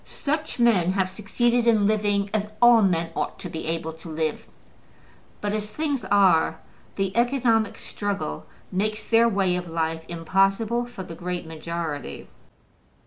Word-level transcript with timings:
Such 0.03 0.57
men 0.57 0.93
have 0.93 1.11
succeeded 1.11 1.67
in 1.67 1.85
living 1.85 2.31
as 2.33 2.49
all 2.59 2.81
men 2.81 3.11
ought 3.15 3.37
to 3.37 3.49
be 3.49 3.67
able 3.67 3.93
to 3.93 4.09
live; 4.09 4.47
but 5.41 5.53
as 5.53 5.71
things 5.71 6.03
are, 6.05 6.59
the 6.95 7.15
economic 7.15 7.77
struggle 7.77 8.47
makes 8.71 9.03
their 9.03 9.29
way 9.29 9.55
of 9.55 9.69
life 9.69 10.03
impossible 10.07 10.87
for 10.87 11.03
the 11.03 11.13
great 11.13 11.45
majority. 11.45 12.27